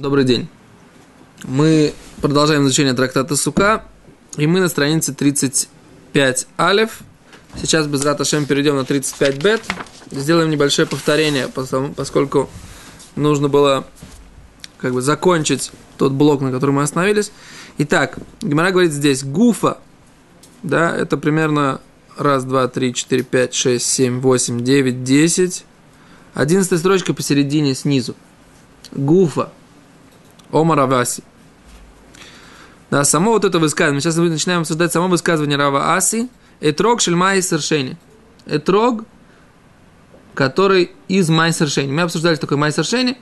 Добрый 0.00 0.24
день. 0.24 0.48
Мы 1.44 1.92
продолжаем 2.22 2.62
изучение 2.62 2.94
трактата 2.94 3.36
Сука, 3.36 3.84
и 4.38 4.46
мы 4.46 4.60
на 4.60 4.70
странице 4.70 5.12
35 5.12 6.46
Алев. 6.56 7.00
Сейчас 7.60 7.86
без 7.86 8.02
Раташем 8.02 8.46
перейдем 8.46 8.76
на 8.76 8.86
35 8.86 9.42
Бет. 9.42 9.62
Сделаем 10.10 10.48
небольшое 10.48 10.88
повторение, 10.88 11.48
поскольку 11.48 12.48
нужно 13.14 13.50
было 13.50 13.86
как 14.78 14.94
бы 14.94 15.02
закончить 15.02 15.70
тот 15.98 16.12
блок, 16.12 16.40
на 16.40 16.50
котором 16.50 16.76
мы 16.76 16.82
остановились. 16.82 17.30
Итак, 17.76 18.18
Гимара 18.40 18.70
говорит 18.70 18.92
здесь 18.92 19.22
Гуфа, 19.22 19.80
да, 20.62 20.96
это 20.96 21.18
примерно 21.18 21.82
раз, 22.16 22.44
два, 22.44 22.68
три, 22.68 22.94
четыре, 22.94 23.22
пять, 23.22 23.52
шесть, 23.52 23.84
семь, 23.84 24.20
восемь, 24.20 24.64
девять, 24.64 25.04
десять. 25.04 25.66
Одиннадцатая 26.32 26.78
строчка 26.78 27.12
посередине 27.12 27.74
снизу. 27.74 28.16
Гуфа– 28.92 29.52
Омар 30.52 30.80
Аваси. 30.80 31.22
Да, 32.90 33.04
само 33.04 33.32
вот 33.32 33.44
это 33.44 33.58
высказывание, 33.58 33.96
мы 33.96 34.00
сейчас 34.00 34.16
начинаем 34.16 34.62
обсуждать 34.62 34.92
само 34.92 35.08
высказывание 35.08 35.56
Рава 35.56 35.94
Аси, 35.94 36.28
Этрог 36.60 37.00
шельмай 37.00 37.42
совершение. 37.42 37.96
Этрог, 38.46 39.04
который 40.34 40.92
из 41.08 41.28
май 41.30 41.52
совершения. 41.52 41.92
Мы 41.92 42.02
обсуждали, 42.02 42.36
такое 42.36 42.58
май 42.58 42.72
совершение. 42.72 43.16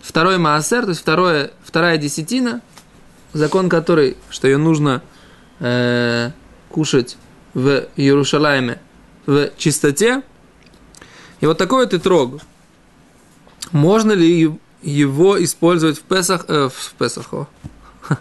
Второй 0.00 0.38
маасер, 0.38 0.84
то 0.84 0.90
есть 0.90 1.00
второе, 1.00 1.50
вторая 1.62 1.98
десятина, 1.98 2.62
закон 3.34 3.68
который, 3.68 4.16
что 4.30 4.48
ее 4.48 4.56
нужно 4.56 5.02
э, 5.58 6.30
кушать 6.70 7.18
в 7.52 7.86
Иерушалайме 7.96 8.80
в 9.26 9.50
чистоте. 9.58 10.22
И 11.40 11.46
вот 11.46 11.58
такой 11.58 11.84
вот 11.84 11.92
этрог. 11.94 12.40
Можно 13.72 14.12
ли 14.12 14.58
его 14.82 15.42
использовать 15.42 15.98
в 15.98 16.02
Песах, 16.02 16.44
э, 16.48 16.68
в 16.68 16.94
Песах, 16.98 17.32
о. 17.32 17.48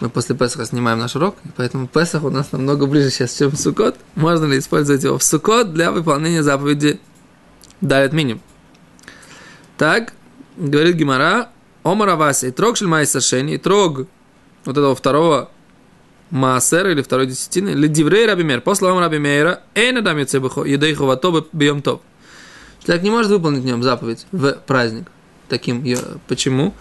Мы 0.00 0.08
после 0.08 0.34
Песаха 0.34 0.66
снимаем 0.66 0.98
наш 0.98 1.16
урок, 1.16 1.36
и 1.44 1.48
поэтому 1.56 1.88
Песах 1.88 2.24
у 2.24 2.30
нас 2.30 2.52
намного 2.52 2.86
ближе 2.86 3.10
сейчас, 3.10 3.36
чем 3.36 3.56
Сукот. 3.56 3.96
Можно 4.14 4.46
ли 4.46 4.58
использовать 4.58 5.02
его 5.04 5.18
в 5.18 5.22
Сукот 5.22 5.72
для 5.72 5.90
выполнения 5.90 6.42
заповеди 6.42 7.00
Далит 7.80 8.12
Миним? 8.12 8.40
Так, 9.76 10.14
говорит 10.56 10.96
Гимара, 10.96 11.48
Омар 11.82 12.10
Аваси, 12.10 12.50
трог 12.50 12.76
шельмай 12.76 13.06
сашени, 13.06 13.56
трог 13.56 14.06
вот 14.64 14.78
этого 14.78 14.94
второго 14.94 15.50
Маасера 16.30 16.90
или 16.90 17.02
второй 17.02 17.26
десятины, 17.26 17.70
или 17.70 17.88
Диврей 17.88 18.26
Рабимер, 18.26 18.60
по 18.60 18.74
словам 18.74 19.00
Рабимера, 19.00 19.62
Эйна 19.74 20.00
дам 20.00 20.18
едейху 20.18 21.04
ватобы 21.04 21.46
бьем 21.52 21.82
топ. 21.82 22.02
Человек 22.84 23.02
не 23.02 23.10
может 23.10 23.30
выполнить 23.30 23.62
в 23.62 23.66
нем 23.66 23.82
заповедь 23.82 24.26
в 24.30 24.52
праздник 24.66 25.08
таким. 25.54 25.84
Почему? 26.26 26.74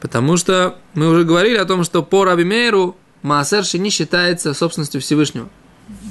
Потому 0.00 0.36
что 0.36 0.78
мы 0.94 1.08
уже 1.08 1.24
говорили 1.24 1.56
о 1.56 1.64
том, 1.64 1.82
что 1.82 2.02
по 2.02 2.24
Раби 2.24 2.44
Мейру 2.44 2.96
Маасер 3.22 3.64
не 3.80 3.90
считается 3.90 4.54
собственностью 4.54 5.00
Всевышнего. 5.00 5.48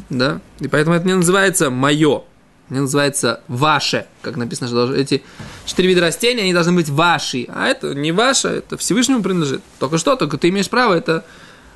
Да? 0.09 0.41
И 0.59 0.67
поэтому 0.67 0.95
это 0.95 1.05
не 1.07 1.13
называется 1.15 1.69
мое, 1.69 2.23
не 2.69 2.79
называется 2.79 3.41
ваше, 3.47 4.07
как 4.21 4.35
написано, 4.35 4.67
что 4.67 4.77
должны, 4.77 4.95
эти 4.97 5.23
четыре 5.65 5.89
вида 5.89 6.01
растений, 6.01 6.41
они 6.41 6.53
должны 6.53 6.73
быть 6.73 6.89
ваши. 6.89 7.45
А 7.49 7.67
это 7.67 7.93
не 7.93 8.11
ваше, 8.11 8.49
это 8.49 8.77
Всевышнему 8.77 9.23
принадлежит. 9.23 9.61
Только 9.79 9.97
что, 9.97 10.15
только 10.15 10.37
ты 10.37 10.49
имеешь 10.49 10.69
право 10.69 10.93
это 10.93 11.23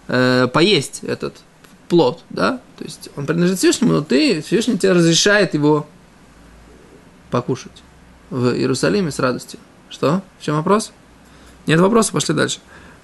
э, 0.07 0.47
поесть, 0.51 1.01
этот 1.03 1.37
плод, 1.87 2.23
да? 2.29 2.59
То 2.77 2.83
есть 2.83 3.09
он 3.15 3.25
принадлежит 3.25 3.59
Всевышнему, 3.59 3.93
но 3.93 4.01
ты, 4.01 4.41
Всевышний 4.41 4.77
тебе 4.77 4.91
разрешает 4.91 5.53
его 5.53 5.87
покушать 7.31 7.83
в 8.29 8.55
Иерусалиме 8.55 9.11
с 9.11 9.19
радостью. 9.19 9.59
Что? 9.89 10.21
В 10.39 10.43
чем 10.43 10.55
вопрос? 10.55 10.91
Нет 11.65 11.79
вопроса, 11.79 12.11
пошли 12.11 12.35
дальше. 12.35 12.59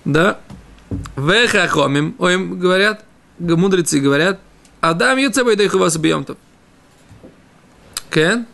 Да. 0.06 0.40
Вехахомим, 1.16 2.16
ой, 2.20 2.38
говорят, 2.38 3.04
мудрецы 3.40 4.00
говорят, 4.00 4.40
Адам 4.82 5.18
Юцеба 5.18 5.54
и 5.54 5.56
вас 5.76 5.98
бьемтов. 5.98 6.38
Кен? 8.10 8.46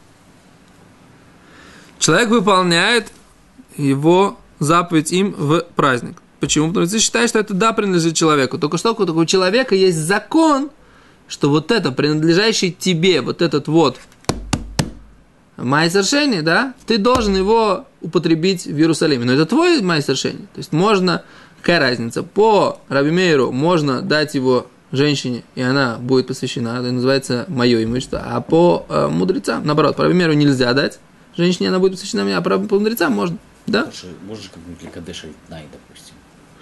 Человек 1.97 2.29
выполняет 2.29 3.11
его 3.75 4.39
заповедь 4.59 5.11
им 5.11 5.33
в 5.37 5.65
праздник. 5.75 6.21
Почему? 6.39 6.69
Потому 6.69 6.85
что 6.85 6.95
ты 6.95 6.99
что 7.27 7.39
это 7.39 7.53
да 7.53 7.73
принадлежит 7.73 8.15
человеку. 8.15 8.57
Только 8.57 8.77
что 8.77 8.93
у 8.93 9.25
человека 9.25 9.75
есть 9.75 9.97
закон, 9.97 10.69
что 11.27 11.49
вот 11.49 11.71
это, 11.71 11.91
принадлежащий 11.91 12.71
тебе, 12.71 13.21
вот 13.21 13.41
этот 13.41 13.67
вот 13.67 13.97
майсершени, 15.61 16.41
да, 16.41 16.73
ты 16.85 16.97
должен 16.97 17.35
его 17.35 17.85
употребить 18.01 18.65
в 18.65 18.77
Иерусалиме. 18.77 19.25
Но 19.25 19.33
это 19.33 19.45
твой 19.45 19.81
майсершени. 19.81 20.47
То 20.53 20.57
есть 20.57 20.71
можно, 20.71 21.23
какая 21.59 21.79
разница, 21.79 22.23
по 22.23 22.81
Рабимейру 22.89 23.51
можно 23.51 24.01
дать 24.01 24.35
его 24.35 24.67
женщине, 24.91 25.43
и 25.55 25.61
она 25.61 25.97
будет 25.97 26.27
посвящена, 26.27 26.79
это 26.79 26.91
называется 26.91 27.45
мое 27.47 27.83
имущество. 27.83 28.23
А 28.25 28.41
по 28.41 28.85
э, 28.89 29.07
мудрецам, 29.07 29.65
наоборот, 29.65 29.95
по 29.95 30.03
Рабимейру 30.03 30.33
нельзя 30.33 30.73
дать 30.73 30.99
женщине, 31.37 31.69
она 31.69 31.79
будет 31.79 31.93
посвящена 31.93 32.23
мне, 32.23 32.35
а 32.35 32.41
по, 32.41 32.57
по 32.57 32.79
мудрецам 32.79 33.13
можно. 33.13 33.37
Да? 33.67 33.87
Можешь 34.27 34.49
как-нибудь 34.53 34.81
Ликадеш 34.81 35.25
Альтнай, 35.25 35.65
допустим. 35.71 36.15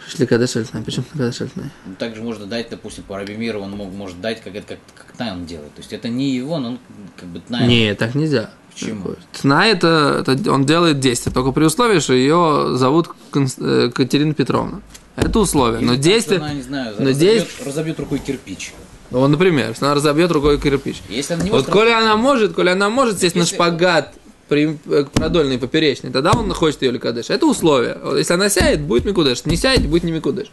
Шликадеш 0.08 0.56
Альтнай, 0.56 0.84
почему 0.84 1.06
Ликадеш 1.14 1.42
Альтнай? 1.42 1.70
Ну, 1.86 1.96
также 1.96 2.22
можно 2.22 2.46
дать, 2.46 2.70
допустим, 2.70 3.04
по 3.04 3.18
Рабимиру, 3.18 3.62
он 3.62 3.72
мог, 3.72 3.92
может 3.94 4.20
дать, 4.20 4.42
как 4.42 4.56
это 4.56 4.68
как, 4.68 4.80
как 4.96 5.16
Тнай 5.16 5.32
он 5.32 5.46
делает. 5.46 5.74
То 5.74 5.80
есть 5.80 5.94
это 5.94 6.10
не 6.10 6.36
его, 6.36 6.60
но 6.60 6.70
он 6.70 6.80
как 7.16 7.30
бы 7.30 7.40
Тнай. 7.40 7.68
Не, 7.68 7.96
так 7.96 8.16
нельзя. 8.16 8.50
Почему? 8.80 9.16
Тна 9.42 9.68
это, 9.68 10.24
это 10.26 10.52
он 10.52 10.66
делает 10.66 11.00
действие, 11.00 11.34
только 11.34 11.52
при 11.52 11.64
условии, 11.64 12.00
что 12.00 12.14
ее 12.14 12.78
зовут 12.78 13.10
э, 13.34 13.90
Катерина 13.94 14.34
Петровна. 14.34 14.82
Это 15.16 15.40
условие. 15.40 15.80
Или 15.80 15.88
но 15.88 15.96
действие. 15.96 16.40
Она, 16.40 16.54
не 16.54 16.62
знаю, 16.62 16.94
но 17.00 17.10
разобьет, 17.10 17.18
действие... 17.18 17.68
разобьет 17.68 18.00
рукой 18.00 18.20
кирпич. 18.20 18.74
Ну, 19.10 19.20
вот, 19.20 19.30
например, 19.30 19.70
если 19.70 19.86
она 19.86 19.96
разобьет 19.96 20.32
рукой 20.32 20.60
кирпич. 20.60 21.02
Если 21.10 21.34
она 21.34 21.44
не 21.44 21.50
вот, 21.50 21.66
коли 21.66 21.90
она 21.90 22.18
может, 22.18 22.54
коли 22.54 22.70
она 22.70 22.90
может 22.90 23.20
сесть 23.20 23.36
Если- 23.36 23.40
на 23.40 23.46
шпагат 23.46 24.14
при, 24.48 24.78
э, 24.86 25.06
продольный 25.12 25.58
поперечный, 25.58 26.12
тогда 26.12 26.32
он 26.32 26.54
хочет 26.54 26.84
ее 26.84 26.92
ликадеш. 26.92 27.30
Это 27.30 27.48
условие. 27.48 27.98
Вот 28.04 28.18
если 28.18 28.34
она 28.34 28.50
сядет, 28.50 28.82
будет 28.82 29.06
микудеш. 29.06 29.46
Не 29.46 29.58
сядет, 29.58 29.88
будет 29.88 30.04
не 30.04 30.12
микудеш. 30.12 30.52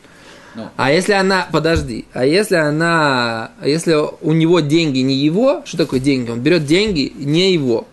Ну. 0.55 0.69
А 0.77 0.93
если 0.93 1.13
она, 1.13 1.49
подожди, 1.51 2.07
а 2.13 2.25
если 2.25 2.55
она, 2.55 3.51
а 3.61 3.69
если 3.69 3.97
у 4.23 4.33
него 4.33 4.61
деньги 4.61 5.01
не 5.01 5.17
его, 5.17 5.63
что 5.67 5.77
такое 5.77 5.99
деньги? 5.99 6.31
Он 6.31 6.41
берет 6.41 6.65
деньги 6.65 7.13
не 7.17 7.53
его, 7.53 7.89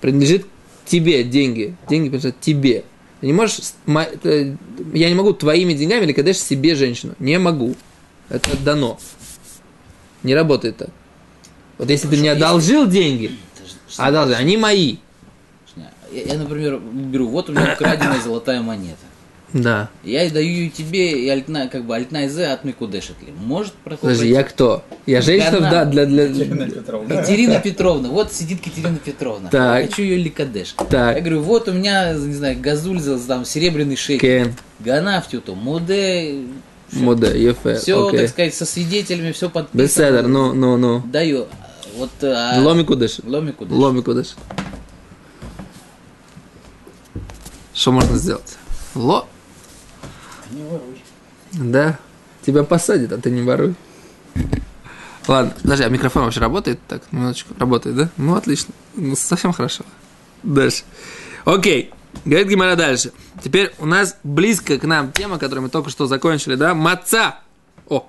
принадлежит 0.00 0.46
тебе 0.84 1.22
деньги, 1.24 1.76
деньги 1.88 2.08
принадлежат 2.08 2.40
тебе. 2.40 2.84
Ты 3.20 3.26
не 3.26 3.32
можешь, 3.32 3.58
я 3.86 5.08
не 5.08 5.14
могу 5.14 5.32
твоими 5.32 5.72
деньгами 5.72 6.04
ликадеш 6.04 6.38
себе 6.38 6.74
женщину, 6.74 7.14
не 7.18 7.38
могу. 7.38 7.74
Это 8.28 8.56
дано. 8.58 8.98
Не 10.22 10.34
работает 10.34 10.76
так. 10.76 10.90
Вот 11.78 11.88
если 11.90 12.08
ты 12.08 12.16
мне 12.16 12.32
одолжил 12.32 12.86
деньги, 12.86 13.26
ж- 13.28 13.92
что- 13.92 14.04
одолжил, 14.06 14.36
они 14.36 14.56
мои. 14.56 14.96
Я, 16.12 16.22
я, 16.22 16.38
например, 16.38 16.78
беру, 16.78 17.28
вот 17.28 17.48
у 17.48 17.52
меня 17.52 17.74
украденная 17.74 18.20
золотая 18.20 18.60
монета. 18.62 18.96
Да. 19.52 19.88
Я 20.02 20.28
даю 20.30 20.46
ее 20.48 20.70
тебе, 20.70 21.24
и 21.24 21.28
альтна, 21.28 21.68
как 21.68 21.84
бы 21.84 21.94
альтна 21.94 22.28
зе 22.28 22.46
от 22.48 22.64
Микудешетли. 22.64 23.32
Может 23.38 23.74
проходить? 23.74 24.00
Подожди, 24.02 24.28
я 24.28 24.42
кто? 24.42 24.84
Я 25.06 25.22
женщина, 25.22 25.58
она. 25.58 25.70
да, 25.70 25.84
для, 25.84 26.04
для... 26.04 26.26
Катерина 26.26 27.60
Петровна. 27.60 28.08
Вот 28.08 28.32
сидит 28.32 28.60
Катерина 28.62 28.98
Петровна. 28.98 29.48
Так. 29.48 29.80
Я 29.82 29.86
хочу 29.86 30.02
ее 30.02 30.16
ликадеш. 30.16 30.74
Так. 30.90 31.14
Я 31.16 31.20
говорю, 31.20 31.42
вот 31.42 31.68
у 31.68 31.72
меня, 31.72 32.12
не 32.12 32.34
знаю, 32.34 32.58
газуль, 32.60 33.00
за- 33.00 33.18
там, 33.18 33.44
серебряный 33.44 33.96
шейк. 33.96 34.20
Кен, 34.20 34.54
Ганафтюту, 34.80 35.54
муде. 35.54 36.40
мода, 36.92 37.32
ефе, 37.34 37.76
Все, 37.76 38.08
окей. 38.08 38.20
так 38.20 38.28
сказать, 38.30 38.54
со 38.54 38.66
свидетелями, 38.66 39.32
все 39.32 39.48
подписано. 39.48 39.82
Беседер, 39.86 40.26
ну, 40.26 40.52
ну, 40.54 40.76
ну. 40.76 41.02
Даю. 41.06 41.46
Вот, 41.96 42.10
а, 42.22 42.60
Ломи 42.60 42.82
кудеш. 42.82 43.20
Ломи 43.24 43.52
кудеш. 43.52 43.72
Ломи 43.74 44.02
кудеш. 44.02 44.34
Что 47.72 47.92
можно 47.92 48.16
сделать? 48.18 48.56
Ло. 48.94 49.26
Да. 51.52 51.98
Тебя 52.44 52.64
посадят, 52.64 53.12
а 53.12 53.18
ты 53.18 53.30
не 53.30 53.42
воруй. 53.42 53.74
Ладно, 55.26 55.52
подожди, 55.60 55.84
а 55.84 55.88
микрофон 55.88 56.24
вообще 56.24 56.40
работает? 56.40 56.78
Так, 56.86 57.02
минуточку. 57.10 57.54
Работает, 57.58 57.96
да? 57.96 58.08
Ну, 58.16 58.36
отлично. 58.36 58.72
Ну, 58.94 59.16
совсем 59.16 59.52
хорошо. 59.52 59.84
Дальше. 60.42 60.84
Окей. 61.44 61.92
Говорит 62.24 62.48
Гимара 62.48 62.76
дальше. 62.76 63.12
Теперь 63.42 63.72
у 63.78 63.86
нас 63.86 64.16
близко 64.22 64.78
к 64.78 64.84
нам 64.84 65.12
тема, 65.12 65.38
которую 65.38 65.64
мы 65.64 65.68
только 65.68 65.90
что 65.90 66.06
закончили, 66.06 66.54
да? 66.54 66.74
Маца. 66.74 67.40
О. 67.88 68.08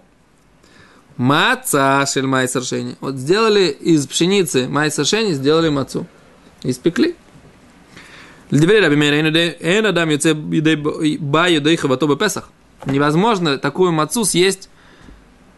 Маца 1.17 2.05
шель 2.05 2.27
май 2.27 2.47
совершение. 2.47 2.95
Вот 2.99 3.15
сделали 3.15 3.69
из 3.69 4.05
пшеницы 4.07 4.67
май 4.67 4.91
совершение, 4.91 5.33
сделали 5.33 5.69
мацу. 5.69 6.05
Испекли. 6.63 7.15
Льдевери 8.49 8.79
раби 8.83 8.95
Мейра, 8.95 9.17
эн 9.59 9.85
адам 9.85 10.09
юце 10.09 10.33
ба 10.33 11.49
юдей 11.49 11.75
хавато 11.75 12.15
Песах. 12.15 12.49
Невозможно 12.85 13.57
такую 13.57 13.91
мацу 13.91 14.23
съесть 14.23 14.69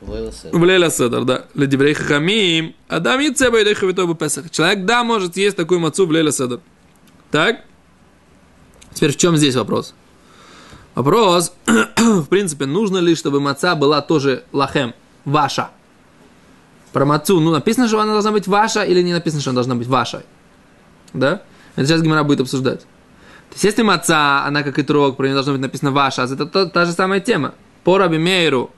в 0.02 0.64
Лейла 0.64 0.90
Седер, 0.90 1.24
да. 1.24 1.46
Ледеврей 1.54 1.94
хахамим. 1.94 2.74
Адам 2.88 3.20
юце 3.20 3.52
ба 3.52 3.60
юдей 3.60 3.76
хавато 3.76 4.14
Песах. 4.16 4.50
Человек, 4.50 4.86
да, 4.86 5.04
может 5.04 5.36
съесть 5.36 5.56
такую 5.56 5.80
мацу 5.80 6.08
в 6.08 6.10
Лейла 6.10 6.32
Седер. 6.32 6.62
Так? 7.32 7.64
Теперь 8.94 9.14
в 9.14 9.18
чем 9.18 9.38
здесь 9.38 9.56
вопрос? 9.56 9.94
Вопрос, 10.96 11.54
в 11.66 12.26
принципе, 12.26 12.66
нужно 12.66 12.98
ли, 12.98 13.16
чтобы 13.16 13.40
маца 13.40 13.76
была 13.76 14.02
тоже 14.02 14.44
лахем, 14.52 14.94
ваша? 15.24 15.70
Про 16.92 17.06
мацу, 17.06 17.40
ну, 17.40 17.52
написано, 17.52 17.88
что 17.88 18.00
она 18.00 18.14
должна 18.14 18.32
быть 18.32 18.48
ваша, 18.48 18.84
или 18.84 19.02
не 19.04 19.14
написано, 19.14 19.42
что 19.42 19.52
она 19.52 19.58
должна 19.58 19.76
быть 19.76 19.88
ваша? 19.88 20.24
Да? 21.14 21.44
Это 21.76 21.88
сейчас 21.88 22.02
Гимара 22.02 22.24
будет 22.24 22.42
обсуждать. 22.42 22.82
То 22.82 23.56
есть, 23.56 23.64
если 23.64 23.82
маца, 23.82 24.46
она 24.46 24.64
как 24.64 24.78
и 24.78 24.84
трог, 24.84 25.18
про 25.18 25.26
нее 25.26 25.34
должно 25.34 25.54
быть 25.54 25.62
написано 25.62 25.92
ваша, 25.92 26.24
это 26.24 26.46
та, 26.46 26.66
та 26.66 26.86
же 26.86 26.92
самая 26.92 27.20
тема. 27.20 27.54
По 27.84 27.98
Раби 27.98 28.18
Мейру 28.18 28.72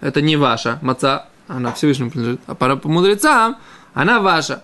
это 0.00 0.20
не 0.20 0.36
ваша 0.36 0.78
маца, 0.82 1.26
она 1.46 1.72
Всевышнему 1.72 2.10
принадлежит. 2.10 2.40
А 2.46 2.54
по, 2.54 2.76
по 2.76 2.88
мудрецам 2.88 3.56
она 3.94 4.20
ваша. 4.20 4.62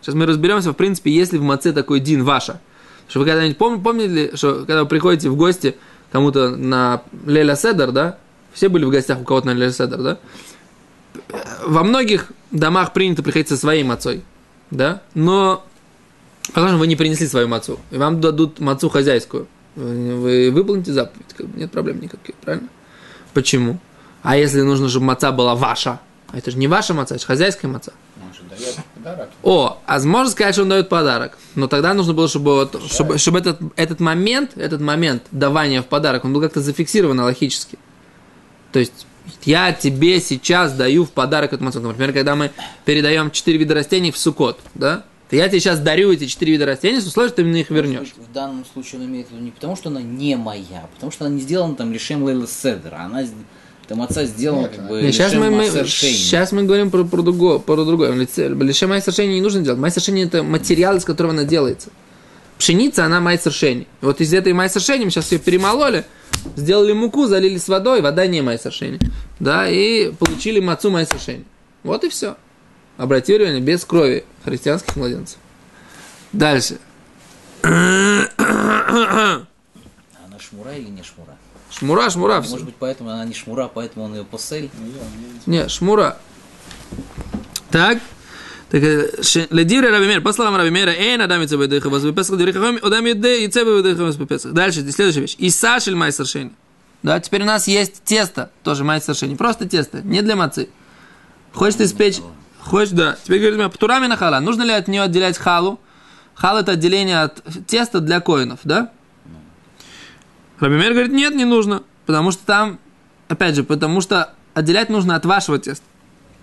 Сейчас 0.00 0.14
мы 0.14 0.26
разберемся, 0.26 0.70
в 0.70 0.74
принципе, 0.74 1.10
если 1.10 1.38
в 1.38 1.42
маце 1.42 1.72
такой 1.72 2.00
дин 2.00 2.24
ваша. 2.24 2.60
Что 3.08 3.20
вы 3.20 3.26
когда-нибудь 3.26 3.58
пом- 3.58 3.82
помнили, 3.82 4.32
что 4.34 4.60
когда 4.60 4.82
вы 4.82 4.88
приходите 4.88 5.28
в 5.28 5.36
гости 5.36 5.76
кому-то 6.12 6.50
на 6.50 7.02
Леля 7.26 7.56
Седер, 7.56 7.90
да? 7.90 8.18
Все 8.52 8.68
были 8.68 8.84
в 8.84 8.90
гостях 8.90 9.20
у 9.20 9.24
кого-то 9.24 9.48
на 9.48 9.52
Леля 9.52 9.72
Седер, 9.72 9.98
да? 10.02 10.18
Во 11.66 11.82
многих 11.82 12.32
домах 12.50 12.92
принято 12.92 13.22
приходить 13.22 13.48
со 13.48 13.56
своей 13.56 13.82
мацой, 13.82 14.22
да? 14.70 15.02
Но 15.14 15.64
Возможно, 16.52 16.78
вы 16.78 16.86
не 16.86 16.96
принесли 16.96 17.26
свою 17.26 17.48
мацу, 17.48 17.80
и 17.90 17.96
вам 17.96 18.20
дадут 18.20 18.60
мацу 18.60 18.88
хозяйскую. 18.88 19.46
Вы 19.76 20.50
выполните 20.50 20.92
заповедь, 20.92 21.26
нет 21.56 21.70
проблем 21.70 22.00
никаких, 22.00 22.34
правильно? 22.36 22.68
Почему? 23.32 23.78
А 24.22 24.36
если 24.36 24.60
нужно, 24.60 24.88
чтобы 24.88 25.06
маца 25.06 25.32
была 25.32 25.54
ваша? 25.54 26.00
А 26.28 26.38
это 26.38 26.50
же 26.50 26.58
не 26.58 26.68
ваша 26.68 26.94
маца, 26.94 27.14
это 27.14 27.22
же 27.22 27.26
хозяйская 27.26 27.70
маца. 27.70 27.92
О, 29.42 29.80
а 29.86 30.00
можно 30.00 30.30
сказать, 30.30 30.54
что 30.54 30.62
он 30.62 30.68
дает 30.68 30.88
подарок. 30.88 31.38
Но 31.54 31.66
тогда 31.66 31.92
нужно 31.94 32.14
было, 32.14 32.28
чтобы, 32.28 32.54
вот, 32.54 32.82
чтобы, 32.90 33.18
чтобы 33.18 33.38
этот, 33.38 33.60
этот 33.76 34.00
момент, 34.00 34.52
этот 34.56 34.80
момент 34.80 35.24
давания 35.30 35.82
в 35.82 35.86
подарок, 35.86 36.24
он 36.24 36.32
был 36.32 36.40
как-то 36.40 36.60
зафиксирован 36.60 37.20
логически. 37.20 37.78
То 38.72 38.78
есть, 38.78 39.06
я 39.44 39.72
тебе 39.72 40.20
сейчас 40.20 40.72
даю 40.72 41.04
в 41.04 41.10
подарок 41.10 41.52
эту 41.52 41.64
мацу. 41.64 41.80
Например, 41.80 42.12
когда 42.12 42.34
мы 42.34 42.50
передаем 42.84 43.30
четыре 43.30 43.58
вида 43.58 43.74
растений 43.74 44.10
в 44.10 44.18
сукот, 44.18 44.58
да? 44.74 45.04
То 45.34 45.38
я 45.38 45.48
тебе 45.48 45.58
сейчас 45.58 45.80
дарю 45.80 46.12
эти 46.12 46.26
четыре 46.26 46.52
вида 46.52 46.64
растений 46.64 47.00
с 47.00 47.06
условием, 47.08 47.30
что 47.30 47.42
ты 47.42 47.44
мне 47.44 47.62
их 47.62 47.70
вернешь. 47.70 48.14
В 48.16 48.32
данном 48.32 48.64
случае 48.72 49.00
он 49.00 49.08
имеет 49.08 49.26
в 49.26 49.32
виду 49.32 49.42
не 49.42 49.50
потому, 49.50 49.74
что 49.74 49.88
она 49.88 50.00
не 50.00 50.36
моя, 50.36 50.82
а 50.84 50.86
потому 50.94 51.10
что 51.10 51.24
она 51.24 51.34
не 51.34 51.40
сделана 51.40 51.74
там 51.74 51.92
лишем 51.92 52.22
лейла 52.22 52.46
седра. 52.46 52.98
Она 53.00 53.24
там 53.88 54.02
отца 54.02 54.26
сделана 54.26 54.68
как 54.68 54.86
бы 54.86 55.02
Нет, 55.02 55.12
сейчас 55.12 55.34
мы, 55.34 55.50
мы, 55.50 55.66
сейчас 55.66 56.52
мы 56.52 56.62
говорим 56.62 56.92
про, 56.92 57.02
про 57.02 57.22
другое. 57.22 57.58
Про 57.58 57.84
другое. 57.84 58.12
Лишем 58.12 58.90
май 58.90 59.00
совершения 59.00 59.34
не 59.34 59.40
нужно 59.40 59.62
делать. 59.62 59.80
Май 59.80 59.90
совершения 59.90 60.26
это 60.26 60.44
материал, 60.44 60.96
из 60.98 61.04
которого 61.04 61.32
она 61.32 61.42
делается. 61.42 61.88
Пшеница, 62.56 63.04
она 63.04 63.18
май 63.18 63.36
совершения. 63.36 63.86
Вот 64.02 64.20
из 64.20 64.32
этой 64.32 64.52
май 64.52 64.68
совершения 64.68 65.04
мы 65.04 65.10
сейчас 65.10 65.32
ее 65.32 65.40
перемололи, 65.40 66.04
сделали 66.54 66.92
муку, 66.92 67.26
залили 67.26 67.58
с 67.58 67.66
водой, 67.66 68.02
вода 68.02 68.24
не 68.28 68.40
май 68.40 68.56
совершения. 68.56 69.00
Да, 69.40 69.68
и 69.68 70.12
получили 70.12 70.60
мацу 70.60 70.90
май 70.90 71.06
совершения. 71.06 71.44
Вот 71.82 72.04
и 72.04 72.08
все. 72.08 72.36
Обратите 72.96 73.38
внимание, 73.38 73.60
без 73.60 73.84
крови 73.84 74.24
христианских 74.44 74.96
младенцев. 74.96 75.38
Дальше. 76.32 76.78
Она 77.62 78.28
шмура 80.38 80.72
или 80.76 80.88
не 80.88 81.02
шмура? 81.02 81.36
Шмура, 81.70 82.10
шмура. 82.10 82.36
Может 82.36 82.56
все. 82.56 82.64
быть, 82.64 82.76
поэтому 82.78 83.10
она 83.10 83.24
не 83.24 83.34
шмура, 83.34 83.68
поэтому 83.72 84.04
он 84.04 84.14
ее 84.14 84.24
посель? 84.24 84.70
Не, 85.46 85.68
шмура. 85.68 86.18
Так. 87.70 87.98
Так, 88.70 88.82
ледире 88.82 89.90
Рабимер, 89.90 90.20
по 90.20 90.32
словам 90.32 90.56
Рабимера, 90.56 90.90
эй, 90.90 91.16
надам 91.16 91.40
яйце 91.40 91.56
бедыха, 91.56 91.90
вас 91.90 92.02
бепесах, 92.02 92.36
дырих 92.36 92.54
хахоми, 92.54 92.78
удам 92.80 93.04
яйце 93.04 93.40
яйце 93.42 93.64
бедыха, 93.64 94.02
вас 94.02 94.16
бепесах. 94.16 94.52
Дальше, 94.52 94.90
следующая 94.90 95.20
вещь. 95.20 95.36
И 95.38 95.50
сашель 95.50 95.94
майсершени. 95.94 96.52
Да, 97.02 97.20
теперь 97.20 97.42
у 97.42 97.44
нас 97.44 97.68
есть 97.68 98.02
тесто, 98.04 98.50
тоже 98.62 98.82
майсершени, 98.82 99.34
просто 99.34 99.68
тесто, 99.68 100.02
не 100.02 100.22
для 100.22 100.36
мацы. 100.36 100.68
Хочешь 101.52 101.76
ты 101.76 101.84
испечь 101.84 102.20
Хочешь, 102.64 102.92
да. 102.92 103.16
Теперь 103.22 103.52
говорит 103.52 103.72
птурами 103.74 104.06
на 104.06 104.16
хала. 104.16 104.40
Нужно 104.40 104.62
ли 104.62 104.72
от 104.72 104.88
нее 104.88 105.02
отделять 105.02 105.36
халу? 105.36 105.78
Хал 106.34 106.56
это 106.56 106.72
отделение 106.72 107.20
от 107.20 107.42
теста 107.66 108.00
для 108.00 108.20
коинов, 108.20 108.60
да? 108.64 108.90
Рабимер 110.58 110.92
говорит, 110.92 111.12
нет, 111.12 111.34
не 111.34 111.44
нужно. 111.44 111.82
Потому 112.06 112.30
что 112.30 112.44
там, 112.46 112.78
опять 113.28 113.54
же, 113.54 113.64
потому 113.64 114.00
что 114.00 114.34
отделять 114.54 114.88
нужно 114.88 115.14
от 115.14 115.26
вашего 115.26 115.58
теста. 115.58 115.84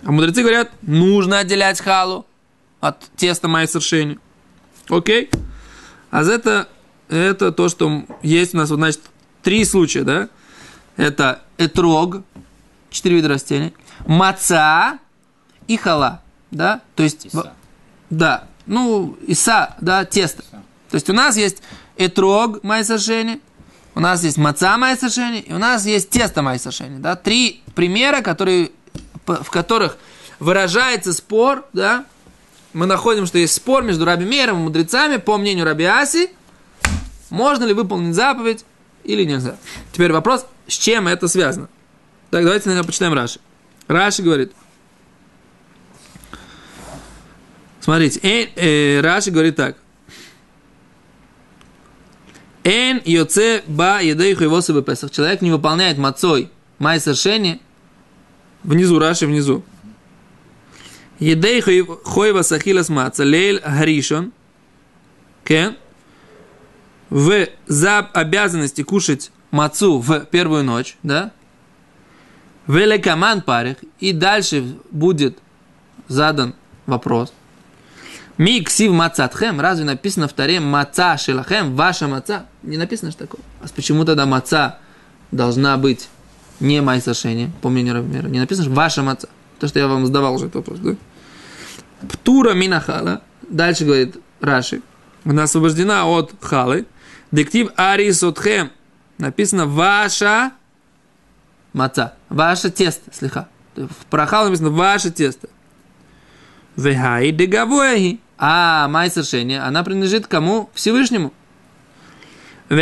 А 0.04 0.12
мудрецы 0.12 0.42
говорят, 0.42 0.72
нужно 0.84 1.40
отделять 1.40 1.82
халу 1.82 2.26
от 2.80 3.00
теста 3.16 3.48
моей 3.48 3.68
совершения. 3.68 4.18
Окей? 4.90 5.30
А 6.12 6.24
это, 6.24 6.68
это 7.10 7.52
то, 7.52 7.68
что 7.68 8.04
есть 8.22 8.54
у 8.54 8.58
нас, 8.58 8.70
вот, 8.70 8.78
значит, 8.78 9.02
три 9.42 9.66
случая, 9.66 10.04
да? 10.04 10.30
Это 10.98 11.42
этрог, 11.58 12.22
четыре 12.90 13.18
вида 13.18 13.30
растений, 13.30 13.74
маца, 14.06 15.00
и 15.68 15.78
хала, 15.78 16.22
да, 16.52 16.82
то 16.96 17.04
есть, 17.04 17.26
Иса. 17.26 17.54
да, 18.10 18.46
ну, 18.66 19.18
иса, 19.28 19.76
да, 19.82 20.06
тесто. 20.06 20.44
Иса. 20.44 20.64
То 20.90 20.96
есть 20.96 21.10
у 21.10 21.14
нас 21.14 21.38
есть 21.38 21.62
этрог 21.98 22.64
майсашени, 22.64 23.40
у 23.96 24.00
нас 24.00 24.24
есть 24.24 24.38
маца 24.38 24.78
майсашени, 24.78 25.40
и 25.40 25.54
у 25.54 25.58
нас 25.58 25.86
есть 25.86 26.10
тесто 26.10 26.42
майсашени, 26.42 27.00
да, 27.00 27.16
три 27.16 27.62
примера, 27.76 28.22
которые, 28.22 28.72
в 29.26 29.50
которых 29.50 29.98
выражается 30.40 31.14
спор, 31.14 31.66
да, 31.74 32.06
мы 32.74 32.86
находим, 32.86 33.26
что 33.26 33.38
есть 33.38 33.54
спор 33.54 33.84
между 33.84 34.06
Раби 34.06 34.26
Мейером 34.26 34.60
и 34.60 34.64
мудрецами, 34.64 35.18
по 35.18 35.38
мнению 35.38 35.66
Раби 35.66 35.86
Аси, 35.86 36.32
можно 37.30 37.64
ли 37.64 37.74
выполнить 37.74 38.16
заповедь 38.16 38.66
или 39.04 39.24
нельзя. 39.24 39.58
Теперь 39.92 40.12
вопрос, 40.12 40.46
с 40.68 40.74
чем 40.74 41.08
это 41.08 41.28
связано. 41.28 41.70
Так, 42.30 42.44
давайте, 42.44 42.70
наверное, 42.70 42.88
почитаем 42.88 43.14
Раши. 43.14 43.40
Раши 43.88 44.22
говорит, 44.22 44.54
Смотрите, 47.82 48.20
э, 48.22 48.48
э, 48.56 49.02
Раши 49.02 49.32
говорит 49.32 49.56
так. 49.56 49.76
Эн 52.64 53.02
йоце 53.04 53.64
ба 53.68 54.02
едейху 54.02 54.44
его 54.44 54.62
себе 54.62 54.84
песах. 54.84 55.10
Человек 55.10 55.42
не 55.42 55.52
выполняет 55.52 55.98
мацой 55.98 56.52
май 56.78 57.00
совершение. 57.00 57.60
Внизу, 58.64 59.00
Раши, 59.00 59.26
внизу. 59.26 59.64
Едейху 61.18 62.00
хойва 62.04 62.44
сахилас 62.44 62.90
маца 62.90 63.24
лейль 63.24 63.60
гаришон. 63.60 64.32
Кен. 65.44 65.76
В 67.10 67.48
за 67.66 68.00
обязанности 68.00 68.84
кушать 68.84 69.32
мацу 69.50 70.00
в 70.00 70.26
первую 70.26 70.64
ночь, 70.64 70.98
да? 71.02 71.32
Великаман 72.68 73.42
парих. 73.42 73.78
И 74.00 74.14
дальше 74.14 74.64
будет 74.92 75.40
задан 76.08 76.54
вопрос. 76.86 77.34
Ми 78.42 78.64
ксив 78.64 78.94
мацатхем, 78.94 79.62
разве 79.62 79.86
написано 79.86 80.28
в 80.28 80.34
таре 80.34 80.60
маца 80.60 81.16
шелахем, 81.18 81.76
ваша 81.76 82.08
маца? 82.08 82.48
Не 82.64 82.78
написано 82.78 83.12
же 83.12 83.18
такое. 83.18 83.40
А 83.62 83.68
почему 83.76 84.04
тогда 84.04 84.26
маца 84.26 84.80
должна 85.32 85.78
быть 85.78 86.10
не 86.60 86.82
майсашение, 86.82 87.52
по 87.62 87.70
мнению 87.70 87.94
Равмера? 87.94 88.28
Не 88.28 88.40
написано 88.40 88.64
же 88.66 88.72
ваша 88.72 89.04
маца. 89.04 89.30
То, 89.60 89.68
что 89.68 89.78
я 89.78 89.88
вам 89.88 90.08
задавал 90.08 90.34
уже 90.34 90.46
этот 90.46 90.56
вопрос, 90.56 90.80
да? 90.80 90.96
Птура 92.10 92.56
минахала. 92.56 93.22
Дальше 93.48 93.86
говорит 93.86 94.18
Раши. 94.40 94.82
Она 95.24 95.44
освобождена 95.44 96.08
от 96.08 96.34
халы. 96.42 96.88
Дектив 97.32 97.70
арисотхем. 97.76 98.72
Написано 99.20 99.68
ваша 99.68 100.54
маца. 101.74 102.16
Ваше 102.30 102.72
тесто, 102.72 103.14
слегка. 103.14 103.48
В 103.76 104.06
прохал 104.10 104.46
написано 104.46 104.72
ваше 104.72 105.12
тесто. 105.12 105.48
Вехай 106.76 107.32
дегавуэхи. 107.32 108.20
А 108.44 108.88
май 108.88 109.12
совершения, 109.12 109.64
она 109.64 109.84
принадлежит 109.84 110.26
кому? 110.26 110.72
Всевышнему. 110.74 111.32
И 112.70 112.74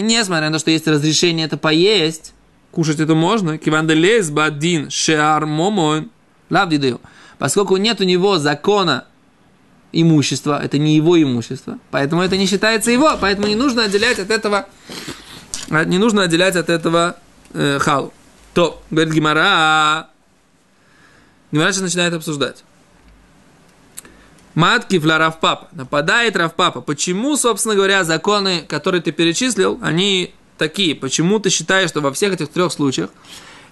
несмотря 0.00 0.46
на 0.46 0.52
то, 0.52 0.58
что 0.60 0.70
есть 0.70 0.86
разрешение 0.86 1.46
это 1.46 1.56
поесть, 1.56 2.32
кушать 2.70 3.00
это 3.00 3.16
можно. 3.16 3.58
Киванделез 3.58 4.30
бадин 4.30 4.88
шеар 4.88 5.46
момон. 5.46 6.12
Лавдидею. 6.48 7.00
Поскольку 7.38 7.76
нет 7.76 8.00
у 8.00 8.04
него 8.04 8.38
закона 8.38 9.06
имущества, 9.90 10.62
это 10.62 10.78
не 10.78 10.94
его 10.94 11.20
имущество, 11.20 11.80
поэтому 11.90 12.22
это 12.22 12.36
не 12.36 12.46
считается 12.46 12.92
его, 12.92 13.18
поэтому 13.20 13.48
не 13.48 13.56
нужно 13.56 13.82
отделять 13.84 14.20
от 14.20 14.30
этого, 14.30 14.68
не 15.70 15.98
нужно 15.98 16.22
отделять 16.22 16.54
от 16.54 16.68
этого 16.68 17.16
э, 17.52 17.80
халу. 17.80 18.14
То, 18.54 18.80
говорит 18.90 19.12
Гимара, 19.12 20.08
Гимара 21.50 21.72
начинает 21.80 22.14
обсуждать. 22.14 22.62
Маткив 24.54 25.04
ла 25.04 25.18
Равпапа. 25.18 25.68
Нападает 25.72 26.36
Равпапа. 26.36 26.80
Почему, 26.80 27.36
собственно 27.36 27.74
говоря, 27.74 28.04
законы, 28.04 28.62
которые 28.68 29.00
ты 29.00 29.12
перечислил, 29.12 29.78
они 29.82 30.34
такие? 30.58 30.94
Почему 30.94 31.38
ты 31.38 31.50
считаешь, 31.50 31.88
что 31.88 32.00
во 32.00 32.12
всех 32.12 32.34
этих 32.34 32.48
трех 32.48 32.72
случаях 32.72 33.10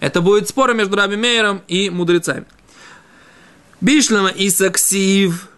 это 0.01 0.21
будет 0.21 0.49
спор 0.49 0.73
между 0.75 0.97
Раби 0.97 1.17
Мейером 1.17 1.63
и 1.69 1.91
мудрецами? 1.91 2.47
Бишлама 3.81 4.29
и 4.29 4.49
Саксив. 4.51 5.49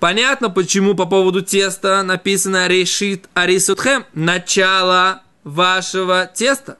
Понятно, 0.00 0.50
почему 0.50 0.94
по 0.96 1.06
поводу 1.06 1.42
теста 1.42 2.02
написано 2.02 2.66
решит 2.66 3.28
арисутхем. 3.34 4.04
Начало 4.14 5.22
вашего 5.44 6.26
теста. 6.26 6.76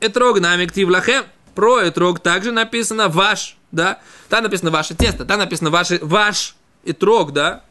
Этрог 0.00 0.40
намиктив 0.40 0.88
лахем. 0.88 1.24
Про 1.54 1.88
этрог 1.88 2.18
также 2.18 2.50
написано 2.50 3.08
ваш, 3.08 3.56
да. 3.70 4.00
Там 4.28 4.42
написано 4.42 4.72
ваше 4.72 4.94
тесто, 4.94 5.24
там 5.24 5.38
написано 5.38 5.70
ваше, 5.70 6.00
ваш 6.02 6.55
этрог, 6.86 7.32
да. 7.32 7.62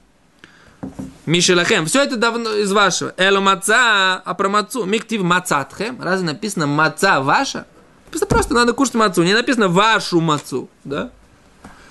Мишелахем. 1.25 1.85
Все 1.85 2.03
это 2.03 2.17
давно 2.17 2.53
из 2.55 2.71
вашего. 2.71 3.13
Эло 3.17 3.39
маца, 3.39 4.21
а 4.23 4.33
про 4.35 4.49
мацу. 4.49 4.85
Миктив 4.85 5.23
мацатхем. 5.23 6.01
Разве 6.01 6.27
написано 6.27 6.67
маца 6.67 7.21
ваша? 7.21 7.65
Написано 8.05 8.27
просто 8.27 8.53
надо 8.53 8.73
кушать 8.73 8.95
мацу. 8.95 9.23
Не 9.23 9.33
написано 9.33 9.67
вашу 9.67 10.21
мацу, 10.21 10.69
да? 10.83 11.09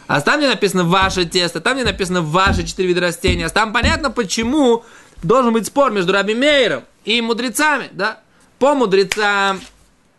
А 0.07 0.21
там, 0.21 0.39
где 0.39 0.49
написано 0.49 0.85
ваше 0.85 1.25
тесто, 1.25 1.61
там, 1.61 1.77
где 1.77 1.85
написано 1.85 2.21
ваши 2.21 2.65
четыре 2.65 2.89
вида 2.89 3.01
растения, 3.01 3.49
там 3.49 3.73
понятно, 3.73 4.11
почему 4.11 4.85
должен 5.23 5.53
быть 5.53 5.67
спор 5.67 5.91
между 5.91 6.13
Раби 6.13 6.35
Мейером 6.35 6.85
и 7.05 7.21
мудрецами, 7.21 7.89
да? 7.93 8.21
По 8.59 8.75
мудрецам 8.75 9.61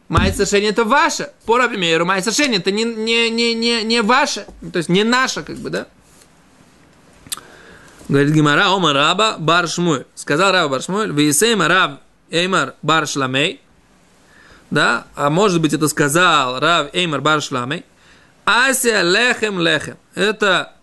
Май 0.08 0.32
совершение 0.32 0.70
это 0.70 0.84
ваше. 0.84 1.32
По 1.46 1.58
Раби 1.58 1.78
Мейеру 1.78 2.06
май 2.06 2.22
совершение 2.22 2.60
это 2.60 2.72
не, 2.72 2.84
не, 2.84 3.30
не, 3.30 3.54
не, 3.56 3.84
не 3.84 4.02
ваше. 4.02 4.46
То 4.72 4.78
есть 4.78 4.90
не 4.90 5.04
наше, 5.04 5.42
как 5.42 5.58
бы, 5.58 5.70
да? 5.70 5.88
Говорит 8.08 8.34
Гимара, 8.34 8.70
Ома 8.70 8.94
Раба 8.94 9.38
Бар 9.40 9.68
Шмуэль. 9.68 10.06
Сказал 10.16 10.52
Раба 10.52 10.70
Бар 10.70 10.82
Шмуэль, 10.82 11.12
Вейсейма 11.12 11.68
Рав 11.68 11.92
Эймар 12.30 12.76
Бар 12.82 13.08
Шламей. 13.08 13.62
Да, 14.70 15.06
а 15.16 15.30
может 15.30 15.62
быть 15.62 15.74
это 15.74 15.88
сказал 15.88 16.60
Рав 16.60 16.94
Эймар 16.94 17.22
Бар 17.22 17.42
Шламей. 17.42 17.84
Ася 18.46 19.02
лехем 19.02 19.60
лехем. 19.60 19.98
Это 20.14 20.74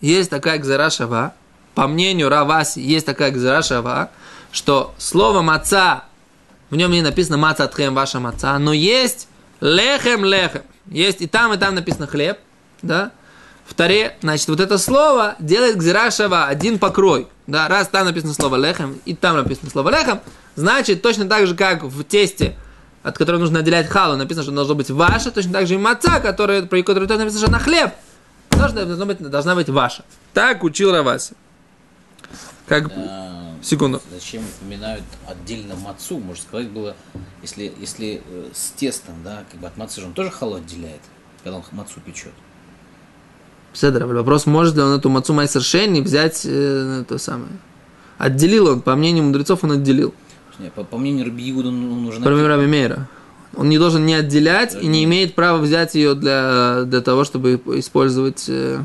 есть 0.00 0.30
такая 0.30 0.58
гзара 0.58 1.34
По 1.74 1.86
мнению 1.86 2.28
Раваси, 2.28 2.80
есть 2.80 3.04
такая 3.04 3.30
гзара 3.30 4.10
что 4.50 4.94
слово 4.96 5.42
маца, 5.42 6.04
в 6.70 6.76
нем 6.76 6.90
не 6.90 7.02
написано 7.02 7.36
маца 7.36 7.66
тхем 7.68 7.94
ваша 7.94 8.18
маца, 8.20 8.58
но 8.58 8.72
есть 8.72 9.28
лехем 9.60 10.24
лехем. 10.24 10.62
Есть 10.86 11.20
и 11.20 11.26
там, 11.26 11.52
и 11.52 11.58
там 11.58 11.74
написано 11.74 12.06
хлеб, 12.06 12.38
да, 12.80 13.12
в 13.68 13.74
Таре, 13.74 14.16
значит, 14.22 14.48
вот 14.48 14.60
это 14.60 14.78
слово 14.78 15.36
делает 15.38 15.76
Гзирашава 15.76 16.46
один 16.46 16.78
покрой. 16.78 17.28
Да, 17.46 17.68
раз 17.68 17.88
там 17.88 18.06
написано 18.06 18.32
слово 18.32 18.56
лехем, 18.56 18.98
и 19.04 19.14
там 19.14 19.36
написано 19.36 19.70
слово 19.70 19.90
лехем, 19.90 20.20
значит, 20.56 21.02
точно 21.02 21.26
так 21.26 21.46
же, 21.46 21.54
как 21.54 21.82
в 21.84 22.02
тесте, 22.02 22.56
от 23.02 23.18
которого 23.18 23.40
нужно 23.40 23.60
отделять 23.60 23.86
халу, 23.86 24.16
написано, 24.16 24.42
что 24.42 24.52
должно 24.52 24.74
быть 24.74 24.90
ваше, 24.90 25.30
точно 25.30 25.52
так 25.52 25.66
же 25.66 25.74
и 25.74 25.78
маца, 25.78 26.18
который, 26.20 26.62
про 26.62 26.82
который 26.82 27.06
написано, 27.06 27.40
что 27.40 27.50
на 27.50 27.58
хлеб, 27.58 27.92
должна, 28.50 28.84
должна, 28.84 29.04
быть, 29.04 29.18
должна 29.18 29.54
быть 29.54 29.68
ваша. 29.68 30.02
Так 30.32 30.64
учил 30.64 30.90
Раваси. 30.92 31.34
Как... 32.66 32.90
А, 32.94 33.54
Секунду. 33.62 34.00
Зачем 34.10 34.42
упоминают 34.44 35.04
отдельно 35.26 35.74
мацу? 35.74 36.18
Можно 36.18 36.42
сказать 36.42 36.68
было, 36.68 36.96
если, 37.42 37.72
если 37.78 38.22
э, 38.24 38.50
с 38.54 38.70
тестом, 38.70 39.14
да, 39.24 39.44
как 39.50 39.60
бы 39.60 39.66
от 39.66 39.76
мацы 39.76 40.00
же 40.00 40.06
он 40.06 40.12
тоже 40.12 40.30
халу 40.30 40.56
отделяет, 40.56 41.00
когда 41.42 41.58
он 41.58 41.64
мацу 41.72 42.00
печет. 42.00 42.32
Седра, 43.72 44.06
вопрос, 44.06 44.46
может 44.46 44.74
ли 44.74 44.82
он 44.82 44.98
эту 44.98 45.08
мацу 45.08 45.32
майсер 45.34 45.62
шейни 45.62 46.00
взять 46.00 46.42
э, 46.44 47.04
то 47.08 47.18
самое. 47.18 47.52
Отделил 48.16 48.66
он, 48.66 48.80
по 48.80 48.96
мнению 48.96 49.24
мудрецов, 49.24 49.62
он 49.62 49.72
отделил. 49.72 50.12
Не, 50.58 50.70
по, 50.70 50.82
по 50.82 50.96
мнению 50.96 51.26
Раби 51.26 51.48
Игуда 51.50 51.70
нужно... 51.70 52.24
По 52.24 52.30
мнению 52.30 52.48
Раби 52.48 52.66
Мейра. 52.66 53.08
Он 53.54 53.68
не 53.68 53.78
должен 53.78 54.04
не 54.04 54.14
отделять 54.14 54.74
Раби... 54.74 54.86
и 54.86 54.88
не 54.88 55.04
имеет 55.04 55.34
права 55.34 55.58
взять 55.58 55.94
ее 55.94 56.14
для, 56.14 56.82
для 56.84 57.00
того, 57.00 57.24
чтобы 57.24 57.60
использовать... 57.76 58.46
Э, 58.48 58.82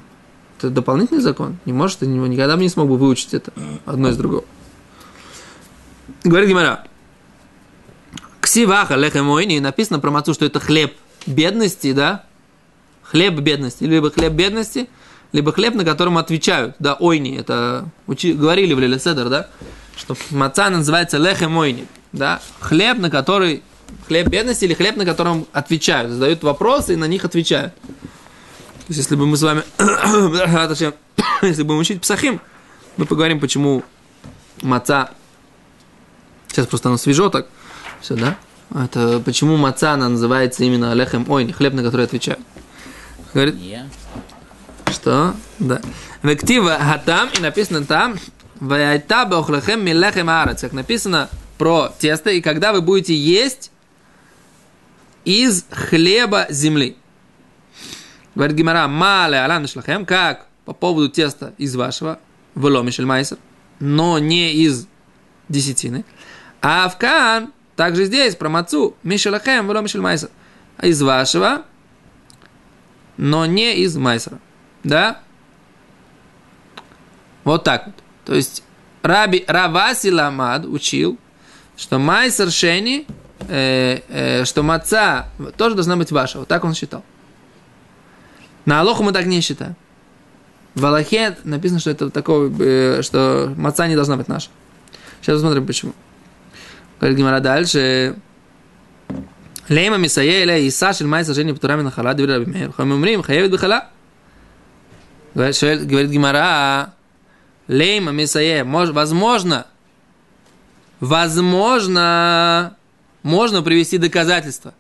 это 0.60 0.70
дополнительный 0.70 1.22
закон. 1.22 1.58
Не 1.66 1.74
может, 1.74 2.00
ты 2.00 2.08
никогда 2.08 2.56
бы 2.56 2.62
не 2.62 2.70
смог 2.70 2.88
бы 2.88 2.98
выучить 2.98 3.34
это 3.34 3.52
одно 3.86 4.10
из 4.10 4.18
другого. 4.18 4.46
Говорит 6.24 6.50
Гимара. 6.50 6.86
Ксиваха 8.40 8.96
лехемойни 8.96 9.60
написано 9.60 10.00
про 10.00 10.12
мацу, 10.12 10.34
что 10.34 10.46
это 10.46 10.60
хлеб 10.60 10.94
бедности, 11.26 11.92
да? 11.92 12.26
Хлеб 13.14 13.36
бедности, 13.36 13.84
либо 13.84 14.10
хлеб 14.10 14.34
бедности, 14.34 14.90
либо 15.34 15.54
хлеб, 15.54 15.76
на 15.76 15.86
котором 15.86 16.18
отвечают. 16.18 16.76
Да, 16.80 16.96
ойни, 16.96 17.38
это 17.38 17.86
учи, 18.08 18.34
говорили 18.34 18.74
в 18.74 18.80
Лилеседер, 18.80 19.30
да? 19.30 19.50
Что 19.96 20.18
маца 20.32 20.72
называется 20.72 21.20
лехем 21.20 21.56
ойни, 21.56 21.86
да? 22.12 22.42
Хлеб, 22.60 22.98
на 22.98 23.12
который, 23.12 23.62
хлеб 24.08 24.30
бедности 24.30 24.66
или 24.66 24.74
хлеб, 24.74 24.96
на 24.96 25.06
котором 25.06 25.46
отвечают. 25.54 26.12
Задают 26.12 26.42
вопросы 26.42 26.94
и 26.94 26.96
на 26.96 27.06
них 27.06 27.24
отвечают. 27.24 27.76
То 27.76 28.88
есть, 28.88 29.02
если 29.02 29.16
бы 29.16 29.28
мы 29.28 29.38
с 29.38 29.44
вами, 29.44 29.62
если 31.44 31.62
будем 31.62 31.82
учить 31.82 32.02
псахим, 32.02 32.42
мы 32.98 33.06
поговорим, 33.06 33.40
почему 33.40 33.84
маца, 34.64 35.12
сейчас 36.48 36.66
просто 36.66 36.90
оно 36.90 36.98
свежо 36.98 37.30
так, 37.30 37.46
все, 38.02 38.16
да? 38.16 38.38
Это 38.74 39.22
почему 39.24 39.56
маца 39.56 39.92
она 39.92 40.10
называется 40.10 40.64
именно 40.64 40.96
лехем 40.96 41.30
ойни, 41.30 41.52
хлеб, 41.52 41.76
на 41.76 41.84
который 41.84 42.08
отвечают. 42.08 42.40
Говорит, 43.34 43.56
что? 44.92 45.36
Да. 45.60 45.82
Вектива 46.22 46.78
хатам, 46.80 47.30
и 47.38 47.42
написано 47.42 47.84
там, 47.86 48.16
Ваяйта 48.60 49.26
бохлехем 49.26 49.84
милехем 49.84 50.30
арец. 50.30 50.62
Как 50.62 50.74
написано 50.74 51.30
про 51.58 51.94
тесто, 52.00 52.30
и 52.30 52.42
когда 52.42 52.72
вы 52.72 52.82
будете 52.82 53.16
есть 53.16 53.72
из 55.26 55.66
хлеба 55.72 56.48
земли. 56.50 56.98
Говорит 58.36 58.56
Гимара, 58.56 58.88
мале 58.88 59.40
алан 59.40 59.68
шлахем, 59.68 60.06
как 60.06 60.48
по 60.66 60.74
поводу 60.74 61.10
теста 61.10 61.54
из 61.58 61.76
вашего, 61.76 62.20
веломишель 62.56 63.06
майсер, 63.06 63.38
но 63.80 64.18
не 64.20 64.54
из 64.54 64.88
десятины. 65.50 66.06
А 66.62 66.88
в 66.90 66.98
кан, 66.98 67.52
также 67.76 68.06
здесь, 68.06 68.36
про 68.36 68.50
мацу, 68.50 68.96
мишелахем, 69.04 69.68
веломишель 69.68 70.02
майсер, 70.02 70.30
из 70.82 71.02
вашего, 71.02 71.66
но 73.18 73.46
не 73.46 73.76
из 73.78 73.96
Майсера. 73.98 74.40
Да? 74.84 75.20
Вот 77.44 77.64
так 77.64 77.88
вот. 77.88 77.96
То 78.26 78.36
есть 78.36 78.64
Раби 79.02 79.44
Раваси 79.48 80.12
Ламад 80.12 80.66
учил, 80.66 81.18
что 81.76 82.00
Майсер 82.00 82.52
Шени, 82.52 83.06
э, 83.48 84.00
э, 84.08 84.46
что 84.46 84.64
маца 84.64 85.28
тоже 85.58 85.76
должна 85.76 85.98
быть 85.98 86.12
ваша. 86.12 86.40
Вот 86.40 86.48
так 86.48 86.64
он 86.64 86.74
считал. 86.74 87.04
На 88.66 88.80
Алоху 88.80 89.04
мы 89.04 89.12
так 89.12 89.26
не 89.26 89.42
считаем. 89.42 89.76
В 90.74 90.86
Аллахе 90.86 91.38
написано, 91.44 91.80
что 91.80 91.92
это 91.92 92.10
такое, 92.10 92.52
э, 92.60 93.02
что 93.04 93.54
маца 93.58 93.88
не 93.88 93.96
должна 93.96 94.16
быть 94.16 94.28
наша. 94.28 94.50
Сейчас 95.22 95.36
посмотрим, 95.36 95.68
почему. 95.68 95.94
Говорит 97.00 97.18
Гимара 97.18 97.42
дальше. 97.42 98.16
Лейма 99.70 99.98
Мисае 99.98 100.44
Эля 100.44 100.58
Иса 100.60 100.94
Шель 100.94 101.08
Майса 101.08 101.34
Жени 101.34 101.54
Птура 101.54 101.76
Минахала 101.76 102.14
Диври 102.14 102.34
Раби 102.34 102.52
Мейр. 102.52 102.72
Хамим 102.74 102.96
умрим, 102.96 103.24
хаевит 103.24 103.52
бихала. 103.52 103.90
Говорит 105.34 106.12
Гимара, 106.12 106.94
Лейма 107.68 108.12
Мисае, 108.12 108.64
возможно, 108.64 109.66
возможно, 111.00 112.78
можно 113.24 113.64
привести 113.64 113.98
доказательства. 113.98 114.74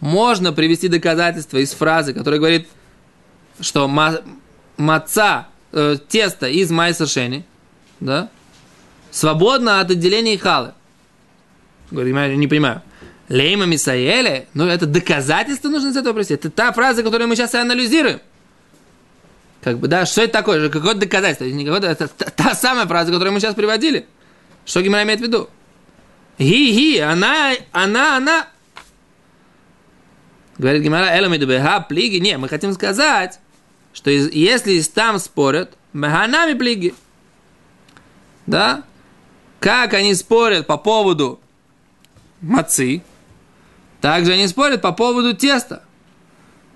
Можно 0.00 0.52
привести 0.52 0.88
доказательства 0.88 1.58
из 1.58 1.72
фразы, 1.72 2.14
которая 2.14 2.40
говорит, 2.40 2.68
что 3.60 3.86
маца, 4.76 5.46
э, 5.72 5.96
тесто 6.08 6.48
из 6.48 6.70
майса 6.70 7.06
шени, 7.06 7.44
да, 8.00 8.28
свободно 9.10 9.80
от 9.80 9.90
отделения 9.90 10.36
халы. 10.36 10.72
Говорит, 11.90 12.14
я 12.14 12.36
не 12.36 12.48
понимаю. 12.48 12.82
Лейма 13.28 13.64
Мисаэле, 13.64 14.48
ну 14.54 14.66
это 14.66 14.86
доказательство 14.86 15.68
нужно 15.68 15.88
из 15.88 15.96
этого 15.96 16.12
привести. 16.12 16.34
Это 16.34 16.50
та 16.50 16.72
фраза, 16.72 17.02
которую 17.02 17.28
мы 17.28 17.36
сейчас 17.36 17.54
и 17.54 17.58
анализируем. 17.58 18.20
Как 19.62 19.78
бы, 19.78 19.88
да, 19.88 20.04
что 20.04 20.22
это 20.22 20.32
такое? 20.34 20.68
Какое-то 20.68 21.00
доказательство. 21.00 21.44
Не 21.46 21.64
какое-то, 21.64 21.86
это 21.86 22.06
та, 22.08 22.54
самая 22.54 22.86
фраза, 22.86 23.10
которую 23.10 23.32
мы 23.32 23.40
сейчас 23.40 23.54
приводили. 23.54 24.06
Что 24.66 24.82
Гимара 24.82 25.04
имеет 25.04 25.20
в 25.20 25.22
виду? 25.22 25.48
Ги-ги, 26.38 26.98
она, 26.98 27.52
она, 27.72 28.18
она. 28.18 28.48
Говорит 30.58 30.82
Гимара, 30.82 31.18
Эламиду 31.18 31.46
Беха, 31.46 31.80
плиги. 31.80 32.18
Не, 32.18 32.36
мы 32.36 32.48
хотим 32.48 32.74
сказать, 32.74 33.40
что 33.94 34.10
если 34.10 34.80
там 34.82 35.18
спорят, 35.18 35.72
Механами 35.94 36.58
плиги. 36.58 36.94
Да? 38.46 38.82
Как 39.60 39.94
они 39.94 40.14
спорят 40.14 40.66
по 40.66 40.76
поводу 40.76 41.40
мацы, 42.42 43.02
также 44.04 44.32
они 44.32 44.46
спорят 44.48 44.82
по 44.82 44.92
поводу 44.92 45.32
теста. 45.32 45.82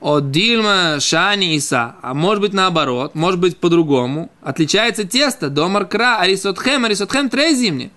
От 0.01 0.31
Дильма, 0.31 0.99
Шани, 0.99 1.57
Иса. 1.57 1.97
А 2.01 2.15
может 2.15 2.41
быть 2.41 2.55
наоборот, 2.55 3.15
может 3.15 3.39
быть 3.39 3.59
по-другому. 3.59 4.31
Отличается 4.41 5.05
тесто. 5.05 5.51
Домар 5.51 5.85
Кра, 5.85 6.21
Арисотхем, 6.21 6.87
Арисотхем 6.87 7.29
Трезимни. 7.29 7.91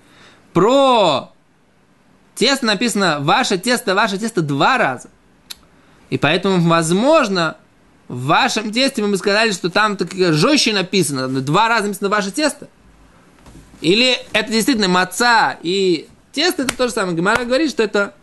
Про 0.51 1.31
тесто 2.35 2.65
написано 2.65 3.19
ваше 3.21 3.57
тесто, 3.57 3.95
ваше 3.95 4.17
тесто 4.17 4.41
два 4.41 4.77
раза. 4.77 5.09
И 6.09 6.17
поэтому, 6.17 6.67
возможно, 6.67 7.55
в 8.09 8.25
вашем 8.25 8.73
тесте 8.73 9.01
мы 9.01 9.11
бы 9.11 9.17
сказали, 9.17 9.51
что 9.51 9.69
там 9.69 9.95
так 9.95 10.13
жестче 10.13 10.73
написано, 10.73 11.29
два 11.29 11.69
раза 11.69 11.87
написано 11.87 12.09
ваше 12.09 12.31
тесто. 12.31 12.67
Или 13.79 14.17
это 14.33 14.51
действительно 14.51 14.89
маца 14.89 15.57
и 15.63 16.09
Тесто 16.31 16.63
это 16.63 16.75
то 16.75 16.87
же 16.87 16.93
самое. 16.93 17.15
Гемара 17.15 17.43
говорит, 17.43 17.69
что 17.69 17.83
это 17.83 18.13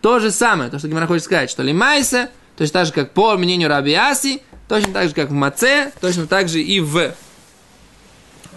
то 0.00 0.18
же 0.20 0.30
самое. 0.30 0.70
То, 0.70 0.78
что 0.78 0.88
Гемара 0.88 1.06
хочет 1.06 1.24
сказать, 1.24 1.50
что 1.50 1.62
лимайса, 1.62 2.30
точно 2.56 2.72
так 2.72 2.86
же, 2.86 2.92
как 2.92 3.12
по 3.12 3.36
мнению 3.36 3.68
Раби 3.68 3.94
Аси, 3.94 4.42
точно 4.68 4.92
так 4.92 5.08
же, 5.08 5.14
как 5.14 5.30
в 5.30 5.32
маце, 5.32 5.92
точно 6.00 6.26
так 6.26 6.48
же 6.48 6.60
и 6.60 6.80
в 6.80 7.14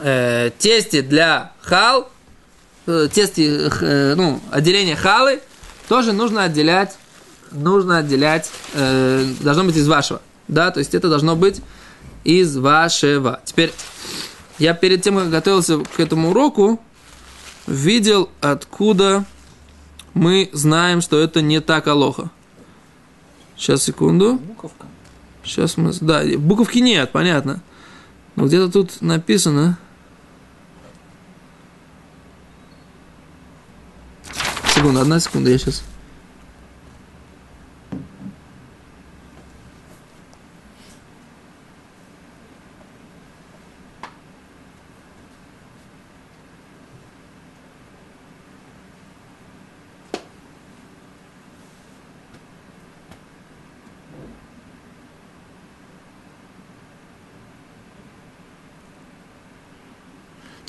э, 0.02 0.52
тесте 0.58 1.02
для 1.02 1.52
хал, 1.62 2.10
э, 2.88 3.08
тесте, 3.12 3.70
э, 3.82 4.14
ну, 4.16 4.42
отделение 4.52 4.96
халы, 4.96 5.42
тоже 5.88 6.14
нужно 6.14 6.44
отделять, 6.44 6.98
нужно 7.52 7.98
отделять, 7.98 8.50
э, 8.74 9.26
должно 9.42 9.64
быть 9.64 9.78
из 9.78 9.88
вашего. 9.88 10.22
Да, 10.48 10.72
то 10.72 10.80
есть 10.80 10.96
это 10.96 11.10
должно 11.10 11.36
быть 11.36 11.62
из 12.24 12.58
вашего. 12.58 13.40
Теперь 13.46 13.74
я 14.58 14.74
перед 14.74 15.02
тем, 15.02 15.18
как 15.18 15.30
готовился 15.30 15.80
к 15.80 16.00
этому 16.00 16.32
уроку, 16.32 16.82
видел, 17.68 18.30
откуда 18.42 19.26
мы 20.20 20.50
знаем, 20.52 21.00
что 21.00 21.18
это 21.18 21.42
не 21.42 21.62
так 21.62 21.88
алоха. 21.88 22.30
Сейчас, 23.56 23.84
секунду. 23.84 24.36
Буковка. 24.36 24.86
Сейчас 25.46 25.78
мы... 25.78 25.94
Да, 26.02 26.24
буковки 26.38 26.80
нет, 26.80 27.10
понятно. 27.14 27.62
Но 28.36 28.46
где-то 28.46 28.70
тут 28.70 29.02
написано... 29.02 29.80
Секунду, 34.76 35.00
одна 35.00 35.22
секунда, 35.22 35.52
я 35.52 35.58
сейчас... 35.58 35.84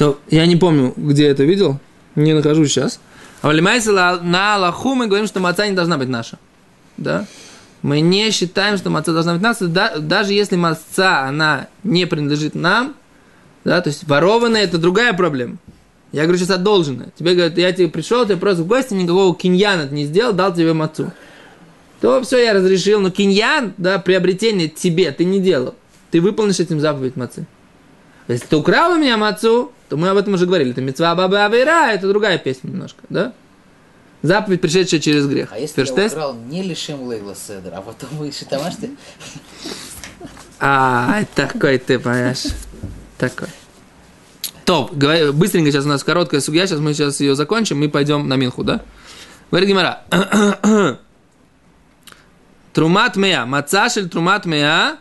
То 0.00 0.18
я 0.30 0.46
не 0.46 0.56
помню, 0.56 0.94
где 0.96 1.26
это 1.26 1.44
видел, 1.44 1.78
не 2.16 2.32
нахожу 2.32 2.64
сейчас. 2.64 3.00
А 3.42 3.48
в 3.48 3.52
Лимайсе 3.52 3.90
на 3.92 4.54
Аллаху 4.54 4.94
мы 4.94 5.08
говорим, 5.08 5.26
что 5.26 5.40
маца 5.40 5.68
не 5.68 5.74
должна 5.74 5.98
быть 5.98 6.08
наша. 6.08 6.38
Да? 6.96 7.26
Мы 7.82 8.00
не 8.00 8.30
считаем, 8.30 8.78
что 8.78 8.88
маца 8.88 9.12
должна 9.12 9.34
быть 9.34 9.42
наша, 9.42 9.68
да, 9.68 9.98
даже 9.98 10.32
если 10.32 10.56
маца, 10.56 11.26
она 11.26 11.68
не 11.84 12.06
принадлежит 12.06 12.54
нам, 12.54 12.94
да, 13.62 13.82
то 13.82 13.90
есть 13.90 14.08
ворованная, 14.08 14.62
это 14.62 14.78
другая 14.78 15.12
проблема. 15.12 15.58
Я 16.12 16.22
говорю 16.22 16.38
сейчас 16.38 16.56
одолженная. 16.56 17.12
Тебе 17.18 17.34
говорят, 17.34 17.58
я 17.58 17.70
тебе 17.70 17.88
пришел, 17.88 18.24
ты 18.24 18.38
просто 18.38 18.62
в 18.62 18.66
гости, 18.66 18.94
никакого 18.94 19.36
киньяна 19.36 19.86
не 19.90 20.06
сделал, 20.06 20.32
дал 20.32 20.54
тебе 20.54 20.72
мацу. 20.72 21.12
То 22.00 22.22
все, 22.22 22.42
я 22.42 22.54
разрешил, 22.54 23.02
но 23.02 23.10
киньян, 23.10 23.74
да, 23.76 23.98
приобретение 23.98 24.68
тебе 24.68 25.12
ты 25.12 25.26
не 25.26 25.40
делал. 25.40 25.74
Ты 26.10 26.22
выполнишь 26.22 26.58
этим 26.58 26.80
заповедь 26.80 27.16
мацы. 27.16 27.46
Если 28.28 28.46
ты 28.46 28.56
украл 28.56 28.92
у 28.92 28.96
меня 28.96 29.18
мацу, 29.18 29.72
то 29.90 29.96
мы 29.96 30.08
об 30.08 30.16
этом 30.16 30.34
уже 30.34 30.46
говорили. 30.46 30.70
Это 30.70 30.80
мецва 30.80 31.14
баба 31.16 31.44
авера, 31.44 31.90
это 31.92 32.08
другая 32.08 32.38
песня 32.38 32.68
немножко, 32.68 33.02
да? 33.08 33.32
Заповедь, 34.22 34.60
пришедшая 34.60 35.00
через 35.00 35.26
грех. 35.26 35.48
А 35.50 35.58
если 35.58 35.74
Ферштест? 35.74 36.14
я 36.14 36.28
украл 36.28 36.34
не 36.48 36.62
лишим 36.62 37.02
Лейла 37.02 37.34
Седер, 37.34 37.72
а 37.74 37.82
потом 37.82 38.10
вы 38.12 38.30
считаешь, 38.30 38.74
что 38.74 38.86
А, 40.60 41.24
такой 41.34 41.78
ты, 41.78 41.98
понимаешь? 41.98 42.44
Такой. 43.18 43.48
Топ, 44.64 44.92
быстренько 44.92 45.72
сейчас 45.72 45.86
у 45.86 45.88
нас 45.88 46.04
короткая 46.04 46.40
судья, 46.40 46.68
сейчас 46.68 46.78
мы 46.78 46.94
сейчас 46.94 47.18
ее 47.18 47.34
закончим 47.34 47.82
и 47.82 47.88
пойдем 47.88 48.28
на 48.28 48.36
Минху, 48.36 48.62
да? 48.62 48.82
Говорит 49.50 49.70
Гимара. 49.70 50.04
Трумат 52.72 53.16
мея, 53.16 53.44
мацашель 53.44 54.08
трумат 54.08 54.46
мея. 54.46 54.98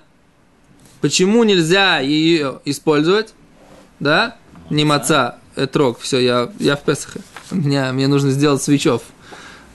Почему 1.02 1.44
нельзя 1.44 2.00
ее 2.00 2.60
использовать? 2.66 3.36
Да? 4.00 4.39
Не 4.70 4.86
маца, 4.86 5.38
этрог, 5.56 6.00
все, 6.00 6.20
я, 6.20 6.50
я 6.60 6.76
в 6.76 6.84
Песахе. 6.84 7.22
Меня, 7.52 7.92
мне 7.94 8.08
нужно 8.08 8.30
сделать 8.32 8.62
свечов. 8.62 9.02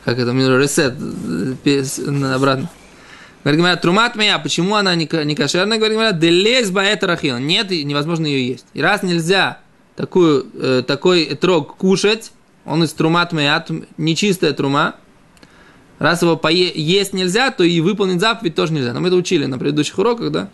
Как 0.04 0.18
это, 0.18 0.32
мне 0.32 0.46
ресет 0.46 0.94
э, 1.00 1.54
пес- 1.64 1.98
обратно. 1.98 2.70
Говорит, 3.42 3.60
Гимара, 3.60 3.76
трумат 3.76 4.16
моя, 4.16 4.38
почему 4.38 4.76
она 4.76 4.94
не, 4.94 5.08
не 5.24 5.34
кошерная? 5.34 5.78
Говорит, 5.78 5.96
Гимара, 5.96 6.12
делез 6.12 6.70
баэта 6.70 7.06
рахила. 7.06 7.38
Нет, 7.38 7.72
и 7.72 7.84
невозможно 7.84 8.26
ее 8.26 8.46
есть. 8.46 8.66
И 8.74 8.80
раз 8.80 9.02
нельзя 9.02 9.58
такую, 9.96 10.46
э, 10.54 10.82
такой 10.86 11.24
этрог 11.24 11.76
кушать, 11.76 12.32
он 12.64 12.84
из 12.84 12.92
трумат 12.92 13.32
моя, 13.32 13.64
нечистая 13.98 14.52
трума, 14.52 14.94
раз 15.98 16.22
его 16.22 16.36
пое- 16.36 16.72
есть 16.74 17.12
нельзя, 17.12 17.50
то 17.50 17.64
и 17.64 17.80
выполнить 17.80 18.20
заповедь 18.20 18.54
тоже 18.54 18.72
нельзя. 18.72 18.92
Но 18.92 19.00
мы 19.00 19.08
это 19.08 19.16
учили 19.16 19.46
на 19.46 19.58
предыдущих 19.58 19.98
уроках, 19.98 20.30
да? 20.30 20.48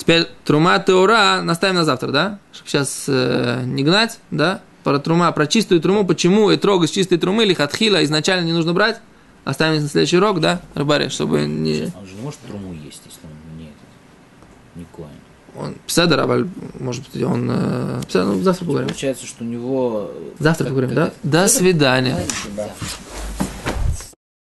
Теперь 0.00 0.26
трума 0.46 0.78
теора 0.78 1.42
наставим 1.42 1.74
на 1.74 1.84
завтра, 1.84 2.08
да? 2.10 2.38
Чтобы 2.54 2.70
сейчас 2.70 3.04
э, 3.06 3.62
не 3.66 3.84
гнать, 3.84 4.18
да? 4.30 4.62
Про 4.82 4.98
трума, 4.98 5.30
про 5.30 5.46
чистую 5.46 5.82
труму, 5.82 6.06
почему 6.06 6.50
и 6.50 6.56
трог 6.56 6.84
из 6.84 6.90
чистой 6.90 7.18
трумы 7.18 7.44
или 7.44 7.52
хатхила 7.52 8.02
изначально 8.02 8.46
не 8.46 8.54
нужно 8.54 8.72
брать? 8.72 8.98
Оставим 9.44 9.82
на 9.82 9.88
следующий 9.88 10.16
урок, 10.16 10.40
да, 10.40 10.62
Рыбаре, 10.74 11.10
чтобы 11.10 11.42
не... 11.42 11.92
он 12.00 12.06
же 12.06 12.14
не 12.14 12.22
может 12.22 12.40
труму 12.40 12.72
есть, 12.72 13.02
если 13.04 13.20
он 13.24 13.58
не 13.58 13.64
этот, 13.64 14.74
не 14.76 14.86
коин. 14.96 15.08
Он 15.54 15.74
пседер, 15.86 16.18
а 16.20 16.46
может 16.78 17.04
быть, 17.12 17.22
он... 17.22 17.50
Э, 17.52 18.00
пседер, 18.08 18.24
ну, 18.24 18.42
завтра 18.42 18.64
поговорим. 18.64 18.88
Получается, 18.88 19.26
что 19.26 19.44
у 19.44 19.46
него... 19.46 20.10
Завтра 20.38 20.64
как- 20.64 20.72
поговорим, 20.72 20.96
как 20.96 21.12
да? 21.22 21.42
До 21.42 21.48
свидания. 21.48 22.16
это- 22.16 22.34
Да. 22.56 22.70